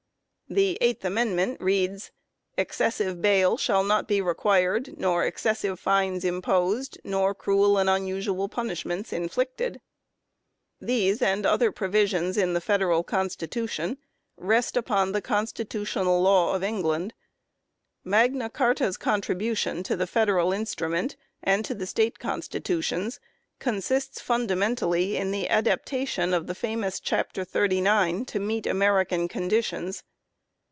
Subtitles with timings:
[0.53, 2.11] The Eighth Amendment reads;"
[2.57, 8.49] Excessive bail shall not be required, nor ex cessive fines imposed, nor cruel and unusual
[8.49, 9.75] punish ments inflicted".
[10.79, 13.95] 1 These and other provisions in the Federal Consti tution
[14.35, 17.13] rest upon the Constitutional Law of England.
[18.03, 23.21] Magna Carta's contribution to the federal instrument, and to the State Constitutions,
[23.59, 30.03] consists fundamentally in the adaptation of the famous chapter thirty nine to meet American conditions.